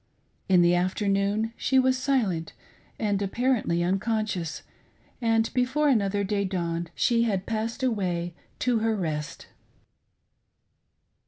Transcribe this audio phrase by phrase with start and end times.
[0.49, 2.53] In the afternoon she was sil'ent
[2.97, 4.63] and apparently uncon^ scious,
[5.21, 9.45] and before another day dawned she had passed away to her rest.